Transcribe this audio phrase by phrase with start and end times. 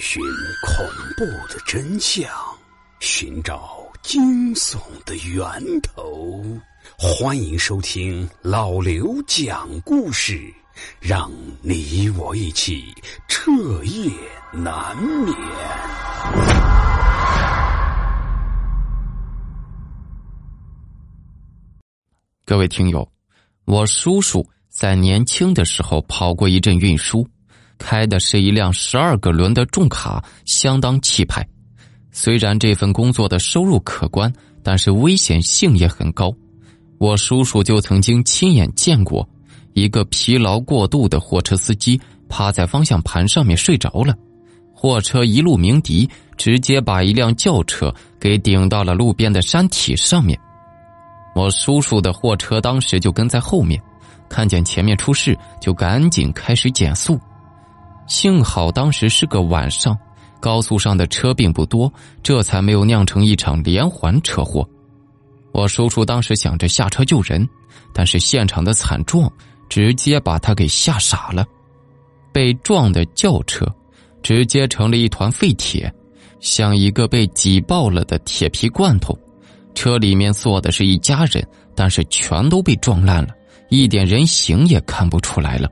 [0.00, 0.22] 寻
[0.66, 0.86] 恐
[1.16, 2.28] 怖的真相，
[3.00, 6.42] 寻找惊悚的源头。
[6.98, 10.52] 欢迎收听老刘讲故事，
[11.00, 12.84] 让你我一起
[13.28, 13.50] 彻
[13.84, 14.10] 夜
[14.52, 15.34] 难眠。
[22.44, 23.08] 各位听友，
[23.64, 27.26] 我叔叔在年轻的时候跑过一阵运输。
[27.82, 31.44] 开的是一辆十二个轮的重卡，相当气派。
[32.12, 36.32] 虽然这份工作的收入可观，但是危险性也很高。
[36.98, 39.28] 我叔叔就曾经亲眼见过
[39.72, 44.14] 一个疲劳过度的货车司机趴在方向盘上面睡着了，
[44.72, 50.38] 货车一路鸣笛，直接把一辆轿车给顶到了路边的山体上面。
[51.34, 53.82] 我叔叔的货车当时就跟在后面，
[54.28, 57.18] 看见前面出事，就赶紧开始减速。
[58.12, 59.98] 幸好当时是个晚上，
[60.38, 61.90] 高速上的车并不多，
[62.22, 64.68] 这才没有酿成一场连环车祸。
[65.50, 67.48] 我叔叔当时想着下车救人，
[67.94, 69.32] 但是现场的惨状
[69.66, 71.42] 直接把他给吓傻了。
[72.34, 73.64] 被撞的轿车
[74.22, 75.90] 直接成了一团废铁，
[76.38, 79.18] 像一个被挤爆了的铁皮罐头。
[79.74, 81.42] 车里面坐的是一家人，
[81.74, 83.30] 但是全都被撞烂了，
[83.70, 85.66] 一点人形也看不出来了。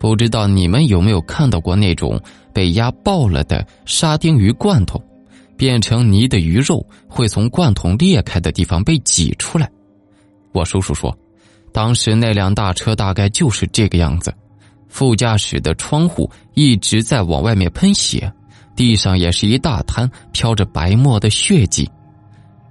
[0.00, 2.18] 不知道你们有没有看到过那种
[2.54, 4.98] 被压爆了的沙丁鱼罐头，
[5.58, 9.70] 变成泥的鱼肉会从罐头裂开的地方被挤出来？
[10.52, 11.14] 我叔叔说，
[11.70, 14.32] 当时那辆大车大概就是这个样子，
[14.88, 18.32] 副驾驶的窗户一直在往外面喷血，
[18.74, 21.86] 地上也是一大滩飘着白沫的血迹，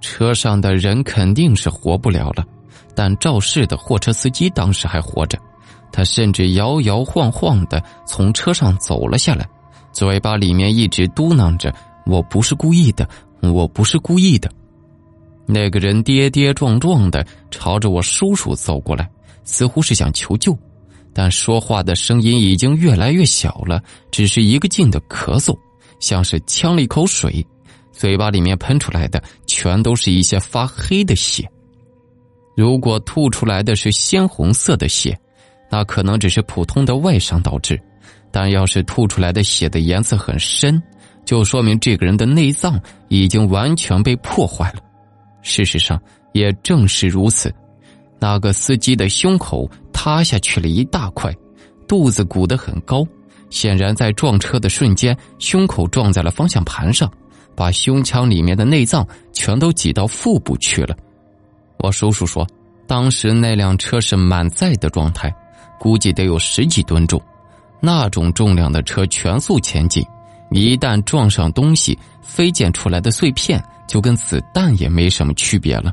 [0.00, 2.44] 车上的人肯定是活不了了，
[2.92, 5.38] 但肇事的货车司机当时还活着。
[5.92, 9.48] 他甚至摇摇晃晃的从车上走了下来，
[9.92, 11.74] 嘴巴里面一直嘟囔着
[12.06, 13.08] ：“我不是故意的，
[13.42, 14.50] 我不是故意的。”
[15.46, 19.10] 那个人跌跌撞撞的朝着我叔叔走过来，
[19.42, 20.56] 似乎是想求救，
[21.12, 23.82] 但说话的声音已经越来越小了，
[24.12, 25.58] 只是一个劲的咳嗽，
[25.98, 27.44] 像是呛了一口水，
[27.90, 31.50] 嘴巴里面喷出来的全都是一些发黑的血。
[32.56, 35.18] 如果吐出来的是鲜红色的血。
[35.70, 37.80] 那可能只是普通的外伤导致，
[38.30, 40.82] 但要是吐出来的血的颜色很深，
[41.24, 44.80] 就说明这个人的内脏已经完全被破坏了。
[45.42, 45.98] 事实上，
[46.32, 47.54] 也正是如此，
[48.18, 51.32] 那个司机的胸口塌下去了一大块，
[51.86, 53.06] 肚子鼓得很高，
[53.48, 57.10] 显然在撞车的瞬间，胸口撞在了方向盘上，
[57.54, 60.96] 把胸腔里面的内脏全都挤到腹部去了。
[61.78, 62.46] 我叔叔说，
[62.86, 65.32] 当时那辆车是满载的状态。
[65.80, 67.18] 估计得有十几吨重，
[67.80, 70.04] 那种重量的车全速前进，
[70.50, 75.90] 一旦撞上东西，飞溅出来的碎片就跟子弹也没什么区别了。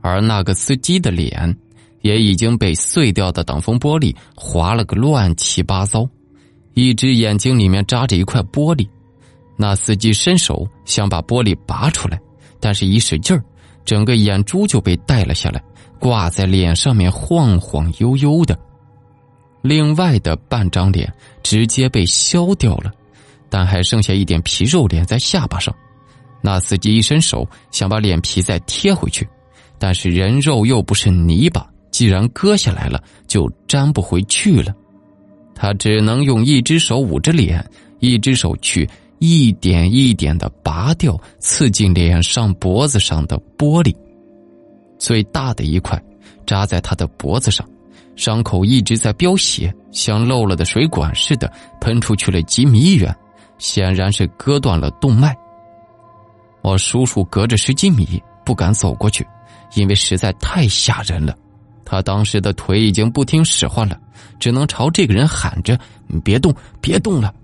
[0.00, 1.54] 而那个司机的脸，
[2.00, 6.08] 也已经被碎掉的挡风玻璃划了个乱七八糟，
[6.72, 8.88] 一只眼睛里面扎着一块玻璃。
[9.58, 12.18] 那司机伸手想把玻璃拔出来，
[12.58, 13.44] 但是一使劲儿，
[13.84, 15.62] 整个眼珠就被带了下来，
[16.00, 18.58] 挂在脸上面晃晃悠悠的。
[19.62, 21.10] 另外的半张脸
[21.42, 22.90] 直接被削掉了，
[23.48, 25.74] 但还剩下一点皮肉脸在下巴上。
[26.42, 29.26] 那司机一伸手想把脸皮再贴回去，
[29.78, 34.74] 但是人肉又不是泥巴，既然割下来了，就粘不回去了。
[35.54, 37.64] 他只能用一只手捂着脸，
[38.00, 38.88] 一只手去
[39.20, 43.94] 一点一点的拔掉刺进脸上、脖子上的玻璃。
[44.98, 46.02] 最大的一块
[46.44, 47.64] 扎在他的脖子上。
[48.22, 53.12] 伤口一直在飙血，像漏了的水管似的喷出去了几米远，
[53.58, 55.36] 显然是割断了动脉。
[56.62, 59.26] 我叔叔隔着十几米不敢走过去，
[59.74, 61.36] 因为实在太吓人了。
[61.84, 63.98] 他当时的腿已经不听使唤了，
[64.38, 65.76] 只能朝这个人喊着
[66.22, 67.34] ：“别动，别动了。”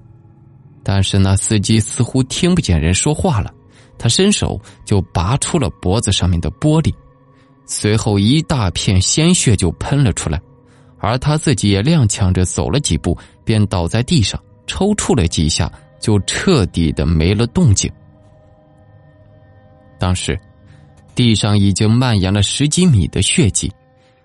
[0.84, 3.52] 但是那司机似乎听不见人说话了，
[3.98, 6.94] 他伸手就拔出了脖子上面的玻璃，
[7.66, 10.40] 随后一大片鲜血就喷了出来。
[10.98, 17.90] 而他自己也踉跄着走了几步，便倒在地上，抽搐了几下，就彻底的没了动静。
[19.98, 20.38] 当时，
[21.14, 23.72] 地上已经蔓延了十几米的血迹，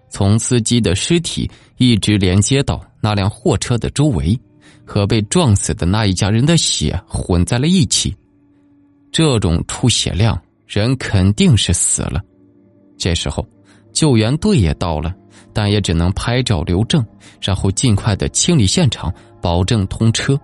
[0.10, 4.40] 从司机的尸体一直连接到那辆货车的周围，
[4.86, 8.16] 和被撞死的那一家人的血混在了一起。
[9.12, 12.22] 这种出血量，人肯定是死了。
[12.98, 13.48] 这时候，
[13.92, 15.14] 救援队也到了。
[15.52, 17.06] 但也只能拍照留证，
[17.42, 20.40] 然后尽快的清理现场，保证通车。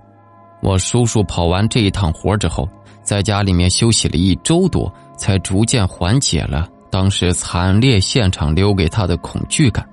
[0.61, 2.67] 我叔叔跑完这一趟活之后，
[3.01, 9.87] 在家里面休息了一周多，才逐渐缓解了当时惨烈现场留给他的恐惧感。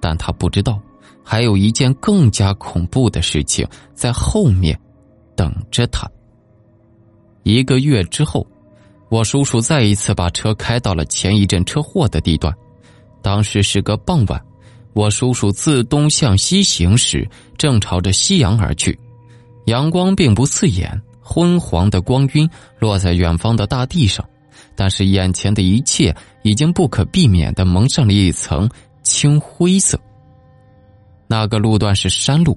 [0.00, 0.80] 但他不知道，
[1.24, 4.78] 还有一件更加恐怖的事情在后面
[5.36, 6.08] 等着他。
[7.42, 8.46] 一个月之后，
[9.10, 12.54] 我叔叔再一次把车开到了前一阵车祸的地段。
[13.22, 14.40] 当时是个傍晚，
[14.92, 18.98] 我叔叔自东向西行驶，正朝着夕阳而去。
[19.66, 22.48] 阳光并不刺眼，昏黄的光晕
[22.78, 24.24] 落在远方的大地上，
[24.74, 28.68] 但是眼前的一切已经不可避免的蒙上了一层
[29.02, 30.00] 青灰色。
[31.26, 32.56] 那个路段是山路，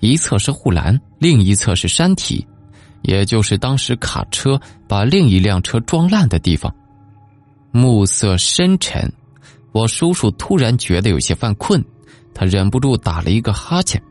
[0.00, 2.46] 一侧是护栏，另一侧是山体，
[3.02, 6.74] 也就是当时卡车把另一辆车撞烂的地方。
[7.70, 9.12] 暮色深沉。
[9.76, 11.84] 我叔叔突然觉得有些犯困，
[12.32, 14.02] 他忍不住打了一个哈欠，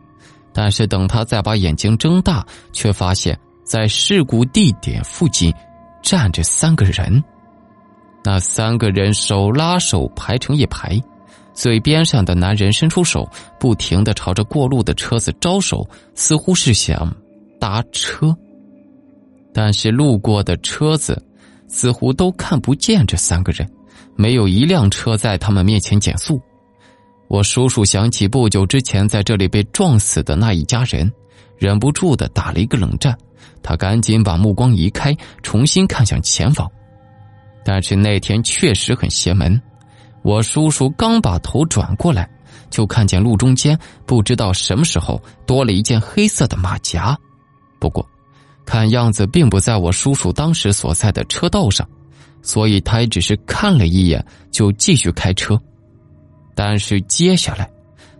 [0.53, 5.51] 但是等他再把眼睛睁大，却发现在事故地点附近
[6.03, 7.23] 站着三个人。
[8.23, 11.01] 那三个人手拉手排成一排，
[11.51, 13.27] 最边上的男人伸出手，
[13.59, 15.83] 不停的朝着过路的车子招手，
[16.13, 17.11] 似乎是想
[17.59, 18.37] 搭车。
[19.51, 21.19] 但是路过的车子
[21.67, 23.67] 似乎都看不见这三个人。
[24.15, 26.41] 没有一辆车在他们面前减速，
[27.27, 31.11] 我叔叔想起不久之前在这里被撞死的那一家人，
[31.57, 33.17] 忍不住的打了一个冷战。
[33.61, 36.69] 他赶紧把目光移开，重新看向前方。
[37.65, 39.59] 但是那天确实很邪门，
[40.21, 42.29] 我叔叔刚把头转过来，
[42.69, 47.17] 就看见路中间不知道什么时候多了一件黑色的马甲，
[47.79, 48.07] 不过，
[48.65, 51.87] 看样子并不在我叔叔当时所在的车道上。
[52.45, 55.59] 所以他也只是看了一眼，就继续开车。
[56.53, 57.67] 但是接下来，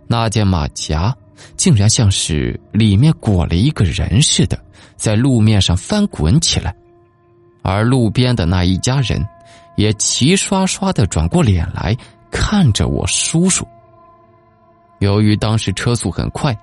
[0.08, 1.16] 那件马甲
[1.56, 4.58] 竟然像是里面裹了一个人似的，
[4.96, 6.74] 在路面上翻滚起来。
[7.62, 9.24] 而路边的那一家人，
[9.76, 11.96] 也齐刷刷的转过脸来
[12.28, 13.64] 看着我叔叔。
[14.98, 16.56] 由于当时车速很快，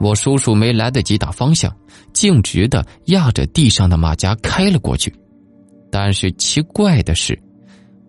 [0.00, 1.70] 我叔叔没来得及打方向，
[2.14, 5.14] 径直的压着地上的马甲开了过去。
[5.92, 7.38] 但是奇怪的是，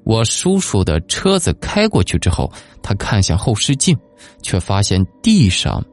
[0.05, 2.49] 我叔叔的车子开过去之后，
[2.81, 3.95] 他看向后视镜，
[4.41, 5.83] 却发现地上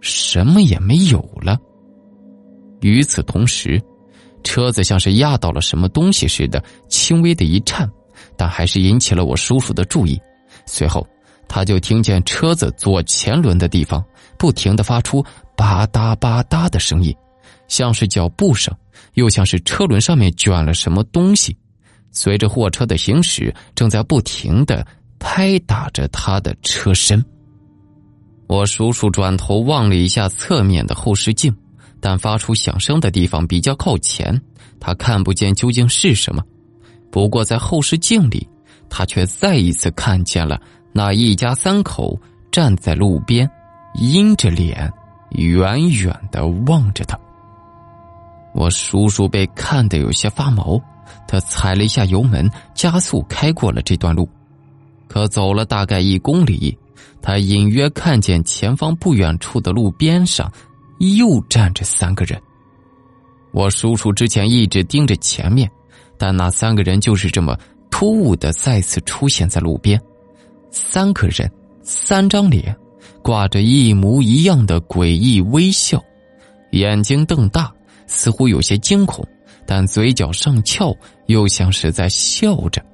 [0.00, 1.58] 什么也没有了。
[2.82, 3.82] 与此同时，
[4.44, 7.90] 车子像是压到了什么东西似的，轻微的一颤，
[8.36, 10.16] 但还是引起了我叔叔的注意。
[10.66, 11.04] 随后，
[11.48, 14.02] 他就听见车子左前轮的地方
[14.38, 15.20] 不停的发出
[15.56, 17.12] 吧嗒吧嗒的声音。
[17.66, 18.72] 像是脚步声，
[19.14, 21.56] 又像是车轮上面卷了什么东西，
[22.10, 24.86] 随着货车的行驶，正在不停的
[25.18, 27.24] 拍打着他的车身。
[28.46, 31.54] 我叔叔转头望了一下侧面的后视镜，
[32.00, 34.40] 但发出响声的地方比较靠前，
[34.80, 36.42] 他看不见究竟是什么。
[37.12, 38.48] 不过在后视镜里，
[38.88, 40.60] 他却再一次看见了
[40.92, 42.20] 那一家三口
[42.50, 43.48] 站在路边，
[43.94, 44.92] 阴着脸，
[45.30, 47.16] 远远的望着他。
[48.52, 50.80] 我叔叔被看得有些发毛，
[51.28, 54.28] 他踩了一下油门，加速开过了这段路。
[55.08, 56.76] 可走了大概一公里，
[57.22, 60.50] 他隐约看见前方不远处的路边上
[60.98, 62.40] 又站着三个人。
[63.52, 65.68] 我叔叔之前一直盯着前面，
[66.16, 67.56] 但那三个人就是这么
[67.90, 70.00] 突兀的再次出现在路边。
[70.70, 71.50] 三个人，
[71.82, 72.76] 三张脸，
[73.22, 76.00] 挂着一模一样的诡异微笑，
[76.70, 77.72] 眼睛瞪大。
[78.10, 79.24] 似乎有些惊恐，
[79.64, 80.92] 但嘴角上翘，
[81.26, 82.84] 又像是在笑着。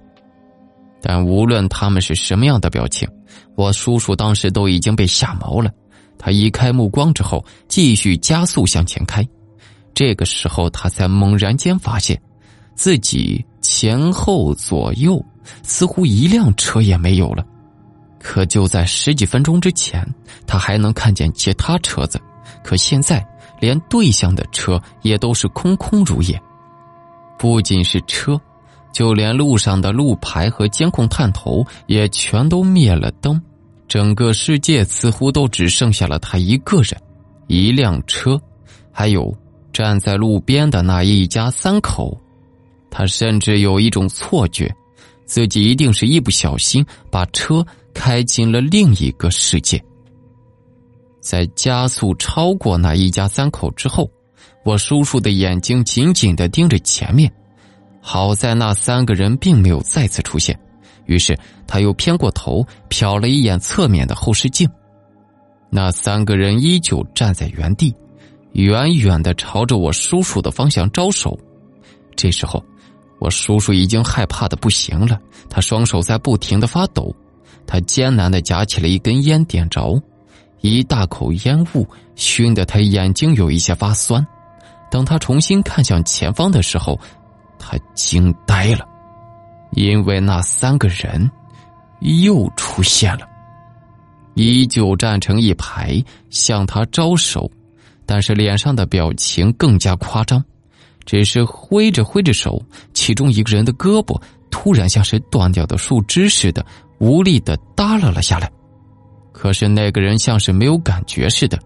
[1.01, 3.09] 但无论他们是什么样的表情，
[3.55, 5.71] 我叔叔当时都已经被吓毛了。
[6.19, 9.27] 他移开目光之后，继续加速向前开。
[9.95, 12.21] 这个时候，他才猛然间发现，
[12.75, 15.25] 自己前后左右
[15.63, 17.45] 似乎一辆车也没有了。
[18.19, 20.07] 可就在十几分钟之前，
[20.47, 22.21] 他还能看见其他车子，
[22.63, 23.27] 可现在。
[23.59, 26.39] 连对向的车也都是空空如也，
[27.39, 28.39] 不仅是车，
[28.93, 33.41] 就连路上的路牌和监控探头也全都灭了灯，
[33.89, 37.01] 整个世界似乎都只剩下了他一个人，
[37.47, 38.39] 一辆车，
[38.93, 39.35] 还有
[39.73, 42.15] 站在路边的那一家三口。
[42.91, 44.71] 他甚至有一种错觉，
[45.25, 49.83] 自己一定是一不小心把车开进了另一个世界。
[51.27, 54.09] 在加速超过那一家三口之后，
[54.65, 57.29] 我叔叔的眼睛紧紧的盯着前面。
[58.01, 60.57] 好在那三个人并没有再次出现，
[61.07, 64.71] 于是他又偏过头瞟了一眼侧面的后视镜。
[65.69, 67.93] 那三个人依旧站在原地，
[68.53, 71.37] 远远的朝着我叔叔的方向招手。
[72.15, 72.65] 这时候，
[73.19, 75.19] 我叔叔已经害怕的不行了，
[75.51, 77.13] 他双手在不停的发抖，
[77.67, 80.01] 他艰难的夹起了一根烟点着，
[80.67, 84.27] 一大口烟雾熏得他眼睛有一些发酸。
[84.91, 86.99] 等他重新看向前方的时候，
[87.59, 88.87] 他惊呆了，
[89.73, 91.31] 因为那三个人
[92.01, 93.27] 又出现了，
[94.35, 97.51] 依旧站成一排向他招手。
[98.09, 100.43] 但是脸上的表情更加夸张，
[101.05, 102.63] 只是挥着挥着手，
[102.95, 104.21] 其中一个人的胳膊
[104.51, 106.65] 突然像是断掉的树枝似的，
[106.99, 108.49] 无力的耷拉了下来。
[109.47, 111.57] 可是那个人像是没有感觉似的，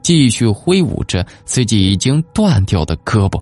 [0.00, 3.38] 继续挥舞着自己已经断掉的胳膊。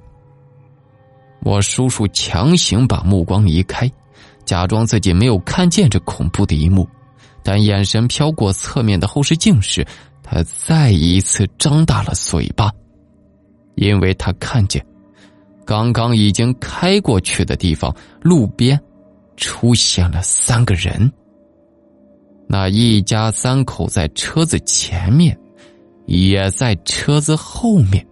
[1.44, 3.88] 我叔叔强行把目光移开，
[4.44, 6.88] 假装自己没有看见这恐怖的一幕，
[7.44, 9.86] 但眼神飘过侧面的后视镜时。
[10.24, 12.72] 他再一次张大了嘴巴，
[13.76, 14.84] 因为他看见，
[15.64, 18.76] 刚刚已经开过去的地方，路边
[19.36, 21.12] 出现了三个人。
[22.46, 25.38] 那一家三口在车子前面，
[26.06, 28.06] 也在车子后面。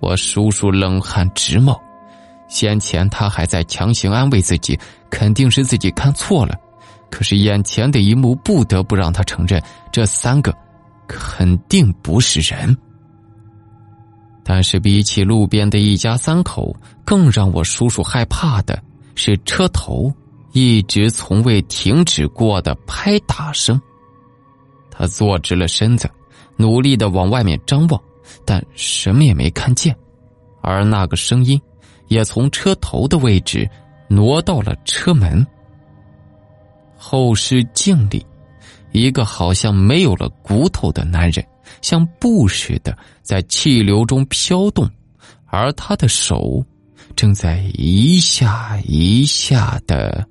[0.00, 1.78] 我叔叔冷汗直冒，
[2.48, 4.78] 先前他还在强行安慰自己，
[5.10, 6.54] 肯定是自己看错了，
[7.10, 10.54] 可是眼前的一幕不得不让他承认，这三个。
[11.10, 12.76] 肯定不是人，
[14.44, 18.78] 但是比起路边的一家三口，更让我叔叔害怕的
[19.14, 20.12] 是车头
[20.58, 23.80] 一直从未停止过的拍打声。
[24.90, 26.10] 他坐直了身子，
[26.56, 28.02] 努力的往外面张望，
[28.44, 29.94] 但什么也没看见，
[30.60, 31.60] 而那个声音
[32.08, 33.68] 也从车头的位置
[34.08, 35.46] 挪到了车门。
[36.96, 38.24] 后视镜里。
[38.90, 41.46] 一个好像没有了骨头的男人，
[41.82, 44.90] 像布似的在气流中飘动，
[45.44, 46.64] 而他的手
[47.14, 50.26] 正在一下一下的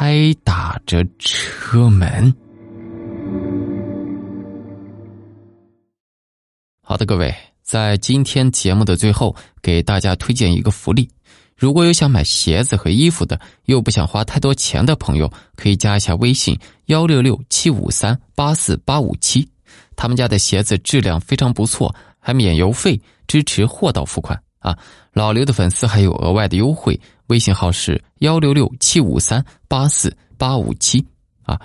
[0.00, 2.32] 拍打着车门。
[6.80, 11.10] 好的，各位，在今天节目的最后，给大家推荐一个福利。
[11.56, 19.50] 如果有想买鞋子和衣服的，又不想花太多钱的朋友，可以加一下微信幺六六七五三八四八五七，
[19.96, 24.78] 他们家的鞋子质量非常不错，还免邮费，支持货到付款啊！
[25.12, 31.06] 老刘的粉丝还有额外的优惠，微信号是幺六六七五三八四八五七
[31.44, 31.58] 啊！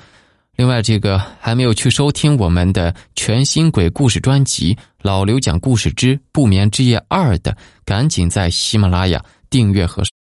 [0.56, 9.24] 另外，这个还没有去收听我们的全新鬼故事专辑《老刘讲故事之不眠之夜二》的，赶紧在喜马拉雅。
[9.50, 10.04] 订阅和。